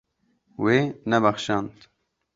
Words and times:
Wê 0.63 0.77
nebexşand. 1.09 1.73